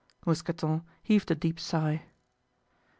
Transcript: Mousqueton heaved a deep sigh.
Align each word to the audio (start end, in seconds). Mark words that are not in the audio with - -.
Mousqueton 0.25 0.81
heaved 1.03 1.29
a 1.29 1.35
deep 1.35 1.59
sigh. 1.59 2.03